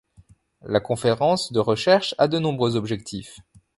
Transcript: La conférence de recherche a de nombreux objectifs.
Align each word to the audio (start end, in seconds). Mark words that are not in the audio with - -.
La 0.63 0.79
conférence 0.79 1.51
de 1.51 1.59
recherche 1.59 2.15
a 2.17 2.27
de 2.27 2.39
nombreux 2.39 2.75
objectifs. 2.75 3.37